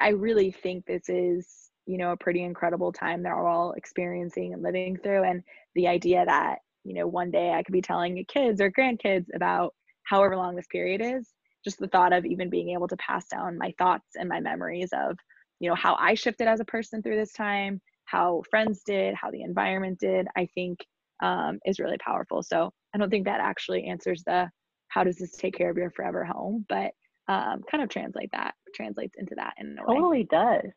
I 0.00 0.08
really 0.10 0.50
think 0.50 0.84
this 0.84 1.08
is, 1.08 1.70
you 1.86 1.98
know, 1.98 2.12
a 2.12 2.16
pretty 2.16 2.42
incredible 2.42 2.92
time 2.92 3.22
that 3.22 3.34
we're 3.34 3.48
all 3.48 3.72
experiencing 3.72 4.52
and 4.52 4.62
living 4.62 4.96
through. 5.02 5.24
And 5.24 5.42
the 5.74 5.88
idea 5.88 6.24
that, 6.26 6.58
you 6.84 6.94
know, 6.94 7.06
one 7.06 7.30
day 7.30 7.52
I 7.52 7.62
could 7.62 7.72
be 7.72 7.80
telling 7.80 8.22
kids 8.28 8.60
or 8.60 8.70
grandkids 8.70 9.26
about 9.34 9.74
however 10.02 10.36
long 10.36 10.56
this 10.56 10.66
period 10.66 11.00
is, 11.00 11.30
just 11.64 11.78
the 11.78 11.88
thought 11.88 12.12
of 12.12 12.26
even 12.26 12.50
being 12.50 12.70
able 12.70 12.88
to 12.88 12.96
pass 12.96 13.26
down 13.28 13.56
my 13.56 13.72
thoughts 13.78 14.16
and 14.16 14.28
my 14.28 14.40
memories 14.40 14.90
of, 14.92 15.16
you 15.60 15.68
know, 15.68 15.74
how 15.74 15.94
I 15.94 16.14
shifted 16.14 16.46
as 16.48 16.60
a 16.60 16.64
person 16.64 17.02
through 17.02 17.16
this 17.16 17.32
time, 17.32 17.80
how 18.04 18.42
friends 18.50 18.82
did, 18.84 19.14
how 19.14 19.30
the 19.30 19.42
environment 19.42 19.98
did, 19.98 20.26
I 20.36 20.46
think 20.54 20.78
um, 21.22 21.58
is 21.64 21.78
really 21.78 21.98
powerful. 21.98 22.42
So 22.42 22.70
I 22.94 22.98
don't 22.98 23.08
think 23.08 23.24
that 23.24 23.40
actually 23.40 23.84
answers 23.84 24.22
the 24.26 24.50
how 24.94 25.02
does 25.02 25.16
this 25.16 25.32
take 25.32 25.56
care 25.56 25.70
of 25.70 25.76
your 25.76 25.90
forever 25.90 26.24
home? 26.24 26.64
But 26.68 26.92
um, 27.26 27.64
kind 27.68 27.82
of 27.82 27.88
translate 27.88 28.30
that 28.32 28.54
translates 28.74 29.14
into 29.18 29.34
that 29.34 29.54
in 29.58 29.76
a 29.78 29.86
totally 29.92 30.24
does. 30.30 30.70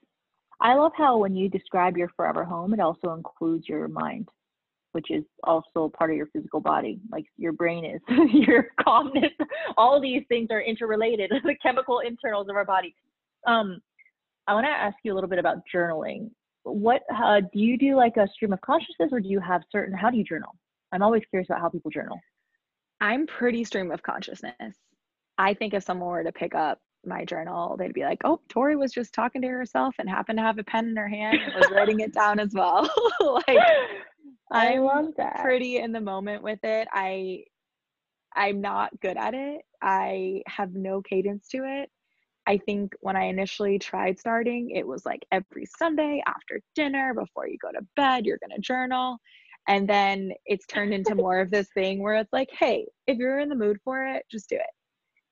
I 0.60 0.74
love 0.74 0.94
how 0.98 1.18
when 1.18 1.36
you 1.36 1.50
describe 1.50 1.98
your 1.98 2.10
forever 2.16 2.44
home 2.44 2.74
it 2.74 2.80
also 2.80 3.14
includes 3.14 3.70
your 3.70 3.88
mind 3.88 4.28
which 4.94 5.12
is 5.12 5.24
also 5.44 5.92
part 5.96 6.10
of 6.10 6.18
your 6.18 6.26
physical 6.34 6.60
body. 6.60 7.00
Like 7.12 7.26
your 7.36 7.52
brain 7.52 7.86
is 7.86 8.02
your 8.34 8.70
calmness 8.84 9.32
all 9.78 10.02
these 10.02 10.24
things 10.30 10.48
are 10.50 10.62
interrelated 10.62 11.32
the 11.44 11.56
chemical 11.62 12.00
internals 12.00 12.50
of 12.50 12.56
our 12.56 12.66
body. 12.66 12.96
Um, 13.46 13.80
i 14.48 14.54
want 14.54 14.66
to 14.66 14.72
ask 14.72 14.96
you 15.04 15.14
a 15.14 15.16
little 15.16 15.30
bit 15.30 15.40
about 15.40 15.58
journaling. 15.72 16.32
What 16.64 17.04
uh, 17.14 17.42
do 17.42 17.60
you 17.60 17.78
do 17.78 17.96
like 17.96 18.18
a 18.18 18.28
stream 18.34 18.54
of 18.54 18.62
consciousness 18.62 19.10
or 19.12 19.20
do 19.20 19.30
you 19.30 19.40
have 19.42 19.62
certain 19.72 19.96
how 19.96 20.10
do 20.10 20.18
you 20.18 20.24
journal? 20.24 20.56
I'm 20.92 21.04
always 21.04 21.22
curious 21.30 21.50
about 21.50 21.62
how 21.62 21.70
people 21.70 21.92
journal 21.92 22.18
I'm 23.02 23.28
pretty 23.28 23.64
stream 23.64 23.92
of 23.92 24.04
consciousness. 24.04 24.76
I 25.38 25.54
think 25.54 25.74
if 25.74 25.84
someone 25.84 26.10
were 26.10 26.24
to 26.24 26.32
pick 26.32 26.56
up 26.56 26.80
my 27.06 27.24
journal, 27.26 27.78
they'd 27.78 27.94
be 27.94 28.04
like, 28.04 28.22
"Oh, 28.24 28.42
Tori 28.50 28.76
was 28.76 28.92
just 28.92 29.14
talking 29.14 29.42
to 29.44 29.48
herself 29.48 29.96
and 30.00 30.10
happened 30.10 30.38
to 30.40 30.44
have 30.44 30.58
a 30.58 30.64
pen 30.64 30.88
in 30.90 30.96
her 30.98 31.08
hand 31.08 31.40
and 31.42 31.54
was 31.56 31.70
writing 31.72 32.00
it 32.00 32.14
down 32.14 32.40
as 32.40 32.54
well." 32.54 32.90
like 33.22 33.58
I 34.52 34.74
I'm 34.74 34.84
love 34.84 35.14
that. 35.18 35.42
pretty 35.42 35.78
in 35.78 35.92
the 35.92 36.02
moment 36.02 36.42
with 36.44 36.60
it. 36.64 36.88
I 36.92 37.44
I'm 38.36 38.62
not 38.62 39.00
good 39.00 39.18
at 39.18 39.34
it. 39.34 39.62
I 39.82 40.42
have 40.48 40.74
no 40.74 41.02
cadence 41.02 41.48
to 41.50 41.64
it. 41.66 41.90
I 42.48 42.58
think 42.58 42.94
when 43.02 43.16
I 43.18 43.26
initially 43.26 43.78
tried 43.78 44.20
starting, 44.20 44.72
it 44.72 44.88
was 44.88 45.06
like 45.06 45.26
every 45.32 45.66
Sunday 45.78 46.24
after 46.26 46.62
dinner, 46.76 47.14
before 47.14 47.48
you 47.48 47.58
go 47.62 47.72
to 47.72 47.86
bed, 47.98 48.26
you're 48.26 48.40
going 48.40 48.56
to 48.56 48.62
journal. 48.62 49.18
And 49.68 49.88
then 49.88 50.32
it's 50.46 50.66
turned 50.66 50.94
into 50.94 51.16
more 51.16 51.40
of 51.40 51.52
this 51.52 51.68
thing 51.74 52.02
where 52.02 52.16
it's 52.16 52.32
like, 52.32 52.50
hey, 52.58 52.88
if 53.06 53.18
you're 53.18 53.40
in 53.40 53.50
the 53.50 53.56
mood 53.56 53.78
for 53.84 54.06
it, 54.06 54.24
just 54.32 54.50
do 54.50 54.56
it. 54.56 54.62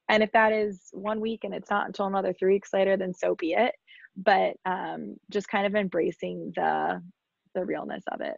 And 0.09 0.21
if 0.21 0.31
that 0.33 0.51
is 0.51 0.89
one 0.91 1.19
week 1.19 1.43
and 1.43 1.53
it's 1.53 1.69
not 1.69 1.87
until 1.87 2.05
another 2.05 2.33
three 2.33 2.53
weeks 2.53 2.73
later, 2.73 2.97
then 2.97 3.13
so 3.13 3.35
be 3.35 3.53
it. 3.53 3.73
But 4.17 4.55
um, 4.65 5.15
just 5.31 5.47
kind 5.47 5.65
of 5.65 5.75
embracing 5.75 6.53
the 6.55 7.01
the 7.53 7.65
realness 7.65 8.03
of 8.11 8.21
it. 8.21 8.37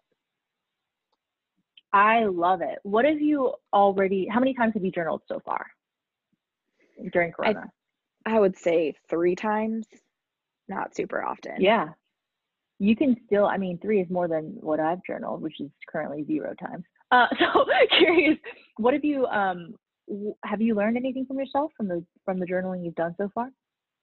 I 1.93 2.25
love 2.25 2.61
it. 2.61 2.79
What 2.83 3.05
have 3.05 3.21
you 3.21 3.53
already? 3.73 4.27
How 4.27 4.39
many 4.39 4.53
times 4.53 4.73
have 4.75 4.85
you 4.85 4.91
journaled 4.91 5.23
so 5.27 5.39
far 5.39 5.65
during 7.11 7.31
Corona? 7.31 7.71
I 8.25 8.39
would 8.39 8.57
say 8.57 8.93
three 9.09 9.35
times, 9.35 9.87
not 10.67 10.95
super 10.95 11.23
often. 11.23 11.55
yeah, 11.59 11.89
you 12.79 12.95
can 12.95 13.15
still. 13.25 13.45
I 13.45 13.57
mean, 13.57 13.79
three 13.79 14.01
is 14.01 14.09
more 14.09 14.27
than 14.27 14.57
what 14.59 14.79
I've 14.79 15.03
journaled, 15.05 15.41
which 15.41 15.59
is 15.59 15.69
currently 15.89 16.23
zero 16.25 16.53
times. 16.59 16.83
Uh, 17.11 17.27
so 17.39 17.65
curious, 17.97 18.37
what 18.77 18.93
have 18.93 19.05
you? 19.05 19.25
Um, 19.27 19.75
have 20.45 20.61
you 20.61 20.75
learned 20.75 20.97
anything 20.97 21.25
from 21.25 21.39
yourself 21.39 21.71
from 21.75 21.87
the 21.87 22.03
from 22.25 22.39
the 22.39 22.45
journaling 22.45 22.83
you've 22.85 22.95
done 22.95 23.15
so 23.17 23.29
far 23.33 23.49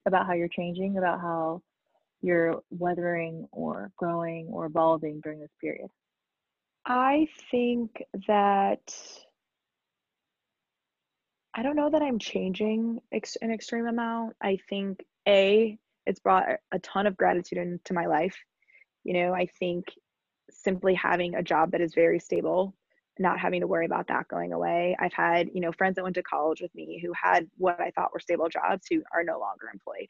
about 0.07 0.27
how 0.27 0.35
you're 0.35 0.49
changing, 0.49 0.99
about 0.99 1.21
how 1.21 1.63
you're 2.21 2.61
weathering 2.71 3.47
or 3.53 3.91
growing 3.97 4.49
or 4.49 4.67
evolving 4.67 5.21
during 5.23 5.41
this 5.41 5.51
period? 5.61 5.89
I 6.87 7.29
think 7.51 8.03
that 8.27 8.95
I 11.55 11.63
don't 11.63 11.77
know 11.77 11.91
that 11.91 12.03
I'm 12.03 12.19
changing 12.19 13.01
ex- 13.13 13.37
an 13.41 13.51
extreme 13.51 13.87
amount. 13.87 14.35
I 14.43 14.59
think 14.69 15.05
A, 15.27 15.79
it's 16.05 16.21
brought 16.21 16.45
a 16.73 16.79
ton 16.81 17.07
of 17.07 17.17
gratitude 17.17 17.59
into 17.59 17.95
my 17.95 18.07
life. 18.07 18.37
You 19.05 19.15
know, 19.15 19.35
I 19.35 19.47
think 19.59 19.87
simply 20.51 20.95
having 20.95 21.35
a 21.35 21.43
job 21.43 21.73
that 21.73 21.81
is 21.81 21.95
very 21.95 22.19
stable, 22.19 22.75
not 23.19 23.39
having 23.39 23.61
to 23.61 23.67
worry 23.67 23.87
about 23.87 24.09
that 24.09 24.29
going 24.29 24.53
away. 24.53 24.97
I've 24.99 25.13
had, 25.13 25.49
you 25.55 25.61
know, 25.61 25.73
friends 25.73 25.97
that 25.97 26.03
went 26.05 26.17
to 26.17 26.23
college 26.23 26.61
with 26.61 26.75
me 26.75 27.01
who 27.03 27.13
had 27.13 27.49
what 27.57 27.81
I 27.81 27.91
thought 27.91 28.13
were 28.13 28.21
stable 28.21 28.49
jobs 28.49 28.87
who 28.91 29.03
are 29.13 29.25
no 29.25 29.39
longer 29.39 29.69
employed. 29.73 30.09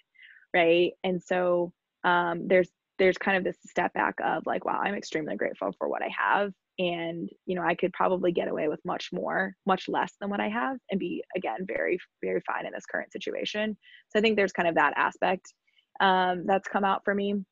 Right. 0.54 0.92
And 1.02 1.22
so 1.22 1.72
um, 2.04 2.46
there's 2.46 2.70
there's 2.98 3.18
kind 3.18 3.36
of 3.36 3.42
this 3.42 3.56
step 3.66 3.92
back 3.92 4.14
of 4.24 4.46
like, 4.46 4.64
wow, 4.64 4.80
I'm 4.80 4.94
extremely 4.94 5.36
grateful 5.36 5.72
for 5.78 5.88
what 5.88 6.02
I 6.02 6.08
have. 6.16 6.52
And, 6.78 7.28
you 7.46 7.56
know, 7.56 7.62
I 7.62 7.74
could 7.74 7.92
probably 7.92 8.30
get 8.30 8.48
away 8.48 8.68
with 8.68 8.80
much 8.84 9.10
more, 9.12 9.54
much 9.66 9.88
less 9.88 10.14
than 10.20 10.30
what 10.30 10.40
I 10.40 10.48
have 10.48 10.76
and 10.90 11.00
be, 11.00 11.22
again, 11.36 11.66
very, 11.66 11.98
very 12.22 12.40
fine 12.46 12.66
in 12.66 12.72
this 12.72 12.86
current 12.86 13.12
situation. 13.12 13.76
So 14.10 14.18
I 14.18 14.22
think 14.22 14.36
there's 14.36 14.52
kind 14.52 14.68
of 14.68 14.76
that 14.76 14.94
aspect 14.96 15.52
um, 16.00 16.44
that's 16.46 16.68
come 16.68 16.84
out 16.84 17.02
for 17.04 17.14
me. 17.14 17.44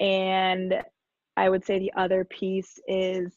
And 0.00 0.74
I 1.36 1.48
would 1.48 1.64
say 1.64 1.78
the 1.78 1.92
other 1.96 2.24
piece 2.24 2.78
is, 2.86 3.32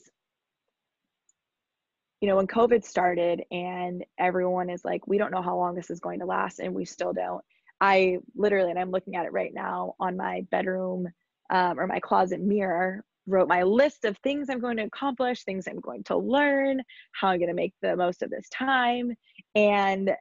you 2.21 2.27
know, 2.27 2.35
when 2.35 2.47
COVID 2.47 2.83
started 2.83 3.43
and 3.51 4.03
everyone 4.19 4.69
is 4.69 4.83
like, 4.83 5.07
we 5.07 5.17
don't 5.17 5.31
know 5.31 5.41
how 5.41 5.55
long 5.55 5.75
this 5.75 5.89
is 5.89 5.99
going 5.99 6.19
to 6.19 6.25
last, 6.25 6.59
and 6.59 6.73
we 6.73 6.85
still 6.85 7.13
don't. 7.13 7.43
I 7.79 8.17
literally, 8.35 8.71
and 8.71 8.79
I'm 8.79 8.91
looking 8.91 9.15
at 9.15 9.25
it 9.25 9.33
right 9.33 9.53
now 9.53 9.93
on 9.99 10.17
my 10.17 10.45
bedroom 10.49 11.07
um, 11.51 11.79
or 11.79 11.85
my 11.85 11.99
closet 11.99 12.41
mirror, 12.41 13.03
wrote 13.27 13.47
my 13.47 13.61
list 13.61 14.05
of 14.05 14.17
things 14.19 14.49
I'm 14.49 14.59
going 14.59 14.77
to 14.77 14.83
accomplish, 14.83 15.43
things 15.43 15.67
I'm 15.67 15.79
going 15.79 16.03
to 16.05 16.17
learn, 16.17 16.81
how 17.11 17.27
I'm 17.27 17.39
going 17.39 17.49
to 17.49 17.53
make 17.53 17.73
the 17.81 17.95
most 17.95 18.23
of 18.23 18.29
this 18.29 18.47
time. 18.49 19.13
And 19.53 20.11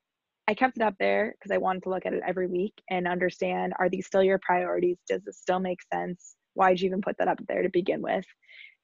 I 0.49 0.55
kept 0.55 0.77
it 0.77 0.83
up 0.83 0.95
there 0.99 1.35
because 1.39 1.51
I 1.51 1.59
wanted 1.59 1.83
to 1.85 1.91
look 1.91 2.07
at 2.07 2.13
it 2.13 2.23
every 2.27 2.47
week 2.47 2.75
and 2.91 3.09
understand 3.09 3.75
are 3.79 3.89
these 3.89 4.07
still 4.07 4.23
your 4.23 4.39
priorities? 4.39 4.99
Does 5.09 5.23
this 5.25 5.39
still 5.39 5.59
make 5.59 5.81
sense? 5.93 6.37
Why'd 6.55 6.81
you 6.81 6.87
even 6.87 7.01
put 7.01 7.17
that 7.19 7.29
up 7.29 7.41
there 7.49 7.63
to 7.63 7.69
begin 7.69 8.01
with? 8.01 8.25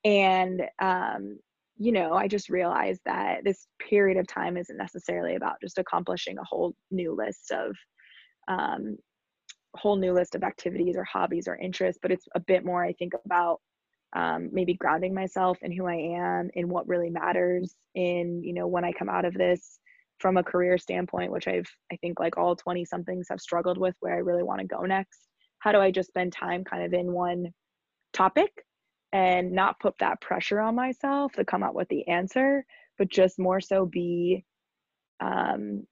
And, 0.05 0.63
um, 0.81 1.39
you 1.79 1.93
know, 1.93 2.15
I 2.15 2.27
just 2.27 2.49
realized 2.49 3.01
that 3.07 3.45
this 3.45 3.67
period 3.89 4.19
of 4.19 4.27
time 4.27 4.57
isn't 4.57 4.77
necessarily 4.77 5.37
about 5.37 5.57
just 5.63 5.79
accomplishing 5.79 6.39
a 6.39 6.45
whole 6.45 6.75
new 6.91 7.15
list 7.15 7.53
of 7.53 7.77
um, 8.49 8.97
whole 9.77 9.97
new 9.97 10.13
list 10.13 10.35
of 10.35 10.43
activities 10.43 10.97
or 10.97 11.05
hobbies 11.05 11.49
or 11.49 11.57
interests, 11.57 11.99
but 12.03 12.11
it's 12.11 12.27
a 12.35 12.41
bit 12.41 12.65
more, 12.65 12.85
I 12.85 12.93
think, 12.93 13.13
about 13.25 13.61
um, 14.15 14.51
maybe 14.53 14.75
grounding 14.75 15.15
myself 15.15 15.59
in 15.63 15.73
who 15.73 15.87
I 15.87 15.95
am, 15.95 16.51
in 16.55 16.69
what 16.69 16.89
really 16.89 17.09
matters, 17.09 17.75
in, 17.95 18.43
you 18.43 18.53
know, 18.53 18.67
when 18.67 18.85
I 18.85 18.93
come 18.93 19.09
out 19.09 19.25
of 19.25 19.33
this 19.33 19.79
from 20.23 20.39
a 20.39 20.43
career 20.43 20.79
standpoint, 20.79 21.33
which 21.33 21.49
I've, 21.49 21.69
I 21.93 21.97
think, 21.97 22.19
like 22.19 22.39
all 22.39 22.57
20 22.57 22.85
somethings 22.85 23.27
have 23.29 23.41
struggled 23.41 23.77
with 23.77 23.95
where 24.01 24.15
I 24.15 24.19
really 24.19 24.45
want 24.45 24.61
to 24.61 24.67
go 24.67 24.83
next. 24.83 25.29
How 25.59 25.73
do 25.73 25.79
I 25.79 25.91
just 25.91 26.09
spend 26.09 26.33
time 26.33 26.65
kind 26.65 26.85
of 26.85 26.95
in 26.95 27.13
one 27.13 27.49
topic 28.15 28.51
and 29.13 29.53
not 29.53 29.81
put 29.81 29.95
that 29.99 30.21
pressure 30.21 30.61
on 30.61 30.75
myself 30.75 31.33
to 31.33 31.45
come 31.45 31.63
up 31.63 31.75
with 31.75 31.89
the 31.89 32.09
answer, 32.09 32.65
but 32.97 33.11
just 33.11 33.39
more 33.39 33.61
so 33.61 33.85
be 33.85 34.45
um, 35.21 35.87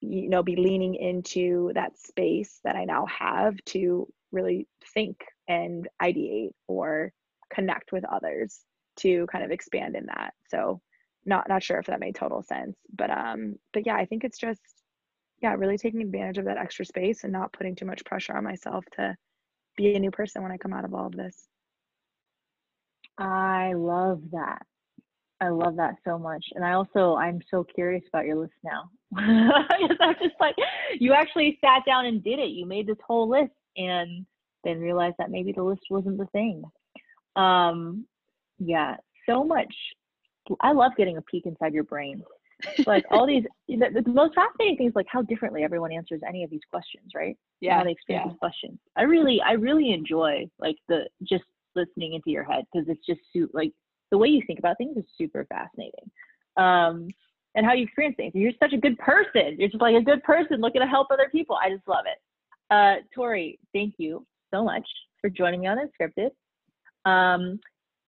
you 0.00 0.28
know 0.28 0.42
be 0.42 0.56
leaning 0.56 0.94
into 0.94 1.70
that 1.74 1.98
space 1.98 2.60
that 2.64 2.76
i 2.76 2.84
now 2.84 3.06
have 3.06 3.56
to 3.64 4.06
really 4.32 4.68
think 4.92 5.16
and 5.48 5.88
ideate 6.02 6.50
or 6.68 7.12
connect 7.52 7.92
with 7.92 8.04
others 8.04 8.60
to 8.96 9.26
kind 9.30 9.44
of 9.44 9.50
expand 9.50 9.96
in 9.96 10.06
that 10.06 10.34
so 10.48 10.80
not 11.26 11.48
not 11.48 11.62
sure 11.62 11.78
if 11.78 11.86
that 11.86 12.00
made 12.00 12.14
total 12.14 12.42
sense 12.42 12.76
but 12.96 13.10
um 13.10 13.54
but 13.72 13.84
yeah 13.86 13.96
i 13.96 14.04
think 14.04 14.24
it's 14.24 14.38
just 14.38 14.60
yeah 15.42 15.54
really 15.54 15.78
taking 15.78 16.00
advantage 16.00 16.38
of 16.38 16.44
that 16.44 16.58
extra 16.58 16.84
space 16.84 17.24
and 17.24 17.32
not 17.32 17.52
putting 17.52 17.74
too 17.74 17.84
much 17.84 18.04
pressure 18.04 18.36
on 18.36 18.44
myself 18.44 18.84
to 18.92 19.14
be 19.76 19.94
a 19.94 20.00
new 20.00 20.10
person 20.10 20.42
when 20.42 20.52
i 20.52 20.56
come 20.56 20.72
out 20.72 20.84
of 20.84 20.94
all 20.94 21.06
of 21.06 21.12
this 21.12 21.48
I 23.18 23.72
love 23.74 24.20
that. 24.32 24.62
I 25.40 25.48
love 25.48 25.76
that 25.76 25.96
so 26.04 26.18
much. 26.18 26.44
And 26.54 26.64
I 26.64 26.72
also, 26.72 27.16
I'm 27.16 27.40
so 27.50 27.64
curious 27.64 28.04
about 28.08 28.24
your 28.24 28.36
list 28.36 28.54
now. 28.64 28.90
I'm 29.16 30.14
just 30.22 30.34
like, 30.40 30.56
you 30.98 31.12
actually 31.12 31.58
sat 31.60 31.82
down 31.86 32.06
and 32.06 32.24
did 32.24 32.38
it. 32.38 32.50
You 32.50 32.66
made 32.66 32.86
this 32.86 32.96
whole 33.06 33.28
list 33.28 33.52
and 33.76 34.24
then 34.64 34.80
realized 34.80 35.16
that 35.18 35.30
maybe 35.30 35.52
the 35.52 35.62
list 35.62 35.82
wasn't 35.90 36.18
the 36.18 36.26
thing. 36.26 36.62
Um, 37.36 38.06
yeah, 38.58 38.96
so 39.28 39.44
much. 39.44 39.74
I 40.60 40.72
love 40.72 40.92
getting 40.96 41.16
a 41.16 41.22
peek 41.22 41.46
inside 41.46 41.74
your 41.74 41.84
brain. 41.84 42.22
Like 42.86 43.04
all 43.10 43.26
these, 43.26 43.44
the, 43.68 44.02
the 44.02 44.10
most 44.10 44.34
fascinating 44.34 44.76
thing 44.76 44.86
is 44.88 44.94
like 44.94 45.06
how 45.08 45.22
differently 45.22 45.62
everyone 45.62 45.92
answers 45.92 46.20
any 46.26 46.44
of 46.44 46.50
these 46.50 46.60
questions, 46.70 47.12
right? 47.14 47.36
yeah 47.60 47.78
How 47.78 47.84
they 47.84 47.92
experience 47.92 48.26
yeah 48.26 48.32
these 48.32 48.38
questions. 48.38 48.78
I 48.96 49.02
really, 49.02 49.40
I 49.44 49.52
really 49.52 49.92
enjoy 49.92 50.46
like 50.58 50.76
the 50.88 51.08
just 51.22 51.44
listening 51.74 52.14
into 52.14 52.30
your 52.30 52.44
head 52.44 52.64
because 52.72 52.88
it's 52.88 53.04
just 53.06 53.20
su- 53.32 53.50
like 53.52 53.72
the 54.10 54.18
way 54.18 54.28
you 54.28 54.42
think 54.46 54.58
about 54.58 54.78
things 54.78 54.96
is 54.96 55.04
super 55.18 55.46
fascinating. 55.48 56.10
Um, 56.56 57.08
and 57.54 57.64
how 57.64 57.72
you 57.72 57.84
experience 57.84 58.16
things. 58.16 58.32
You're 58.34 58.52
such 58.60 58.74
a 58.74 58.78
good 58.78 58.98
person. 58.98 59.56
You're 59.58 59.68
just 59.68 59.80
like 59.80 59.96
a 59.96 60.02
good 60.02 60.22
person 60.22 60.60
looking 60.60 60.82
to 60.82 60.86
help 60.86 61.08
other 61.10 61.28
people. 61.32 61.56
I 61.62 61.70
just 61.70 61.88
love 61.88 62.04
it. 62.06 62.18
Uh, 62.70 63.02
Tori, 63.14 63.58
thank 63.72 63.94
you 63.98 64.26
so 64.52 64.62
much 64.62 64.86
for 65.20 65.30
joining 65.30 65.60
me 65.60 65.66
on 65.66 65.78
Unscripted. 65.78 66.30
Um, 67.10 67.58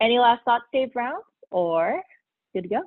any 0.00 0.18
last 0.18 0.44
thoughts, 0.44 0.64
Dave 0.72 0.92
Brown, 0.92 1.20
or 1.50 2.02
good 2.60 2.68
to 2.68 2.74
go? 2.74 2.82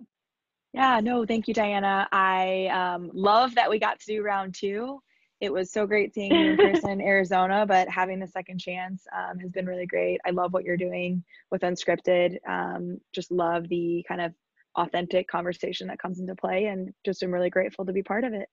Yeah, 0.74 1.00
no, 1.02 1.26
thank 1.26 1.48
you, 1.48 1.54
Diana. 1.54 2.08
I 2.12 2.68
um, 2.68 3.12
love 3.14 3.56
that 3.56 3.70
we 3.70 3.80
got 3.80 4.00
to 4.00 4.06
do 4.06 4.24
round 4.24 4.56
two. 4.56 5.02
It 5.42 5.52
was 5.52 5.72
so 5.72 5.86
great 5.86 6.14
seeing 6.14 6.32
you 6.32 6.50
in 6.52 6.58
person 6.58 6.90
in 6.92 7.02
Arizona, 7.02 7.66
but 7.66 7.90
having 7.90 8.20
the 8.20 8.28
second 8.28 8.60
chance 8.60 9.06
um, 9.16 9.40
has 9.40 9.52
been 9.52 9.66
really 9.66 9.86
great. 9.86 10.22
I 10.26 10.30
love 10.32 10.54
what 10.54 10.64
you're 10.64 10.78
doing 10.78 11.24
with 11.50 11.62
Unscripted. 11.62 12.38
Um, 12.48 13.00
just 13.14 13.32
love 13.32 13.68
the 13.70 14.06
kind 14.08 14.22
of 14.22 14.34
authentic 14.78 15.28
conversation 15.28 15.88
that 15.88 16.00
comes 16.00 16.20
into 16.20 16.36
play, 16.36 16.66
and 16.66 16.94
just 17.06 17.24
am 17.24 17.34
really 17.34 17.50
grateful 17.50 17.86
to 17.86 17.92
be 17.94 18.04
part 18.04 18.24
of 18.24 18.34
it. 18.34 18.48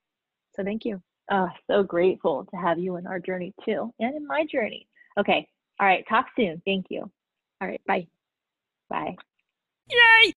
So 0.56 0.64
thank 0.64 0.84
you. 0.84 1.00
Oh, 1.30 1.48
so 1.70 1.82
grateful 1.82 2.46
to 2.50 2.56
have 2.56 2.78
you 2.78 2.96
in 2.96 3.06
our 3.06 3.20
journey 3.20 3.54
too, 3.64 3.92
and 4.00 4.16
in 4.16 4.26
my 4.26 4.44
journey. 4.50 4.88
Okay. 5.18 5.46
All 5.80 5.86
right. 5.86 6.04
Talk 6.08 6.26
soon. 6.34 6.60
Thank 6.66 6.86
you. 6.90 7.10
All 7.60 7.68
right, 7.68 7.80
bye. 7.86 8.06
Bye. 8.88 9.16
Yay! 9.90 10.32